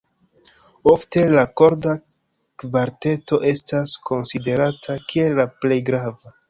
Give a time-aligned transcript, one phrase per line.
[0.93, 1.93] Ofte la korda
[2.65, 6.39] kvarteto estas konsiderata kiel la plej grava.